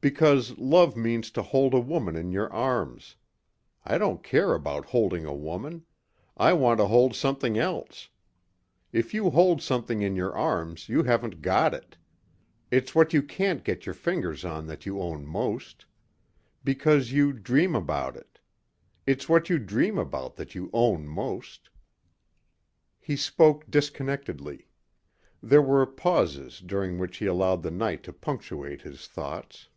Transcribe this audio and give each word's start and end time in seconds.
Because 0.00 0.56
love 0.58 0.96
means 0.96 1.28
to 1.32 1.42
hold 1.42 1.74
a 1.74 1.80
woman 1.80 2.14
in 2.14 2.30
your 2.30 2.48
arms. 2.52 3.16
I 3.84 3.98
don't 3.98 4.22
care 4.22 4.54
about 4.54 4.84
holding 4.86 5.24
a 5.24 5.34
woman. 5.34 5.86
I 6.36 6.52
want 6.52 6.78
to 6.78 6.86
hold 6.86 7.16
something 7.16 7.58
else. 7.58 8.08
If 8.92 9.12
you 9.12 9.30
hold 9.30 9.60
something 9.60 10.00
in 10.00 10.14
your 10.14 10.32
arms 10.36 10.88
you 10.88 11.02
haven't 11.02 11.42
got 11.42 11.74
it. 11.74 11.96
It's 12.70 12.94
what 12.94 13.12
you 13.12 13.24
can't 13.24 13.64
get 13.64 13.86
your 13.86 13.94
fingers 13.96 14.44
on 14.44 14.68
that 14.68 14.86
you 14.86 15.00
own 15.00 15.26
most. 15.26 15.84
Because 16.62 17.10
you 17.10 17.32
dream 17.32 17.74
about 17.74 18.14
it. 18.16 18.38
It's 19.04 19.28
what 19.28 19.50
you 19.50 19.58
dream 19.58 19.98
about 19.98 20.36
that 20.36 20.54
you 20.54 20.70
own 20.72 21.08
most." 21.08 21.70
He 23.00 23.16
spoke 23.16 23.68
disconnectedly. 23.68 24.68
There 25.42 25.60
were 25.60 25.86
pauses 25.86 26.60
during 26.60 27.00
which 27.00 27.16
he 27.16 27.26
allowed 27.26 27.64
the 27.64 27.72
night 27.72 28.04
to 28.04 28.12
punctuate 28.12 28.82
his 28.82 29.08
thoughts. 29.08 29.68